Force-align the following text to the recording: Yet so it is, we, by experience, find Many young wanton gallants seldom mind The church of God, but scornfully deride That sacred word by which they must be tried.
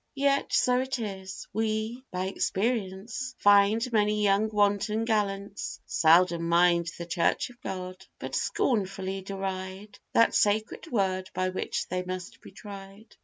Yet 0.15 0.51
so 0.51 0.79
it 0.79 0.97
is, 0.97 1.47
we, 1.53 2.01
by 2.11 2.25
experience, 2.25 3.35
find 3.37 3.93
Many 3.93 4.23
young 4.23 4.49
wanton 4.49 5.05
gallants 5.05 5.79
seldom 5.85 6.49
mind 6.49 6.89
The 6.97 7.05
church 7.05 7.51
of 7.51 7.61
God, 7.61 8.03
but 8.17 8.33
scornfully 8.33 9.21
deride 9.21 9.99
That 10.13 10.33
sacred 10.33 10.91
word 10.91 11.29
by 11.35 11.49
which 11.49 11.87
they 11.87 12.01
must 12.01 12.41
be 12.41 12.49
tried. 12.51 13.15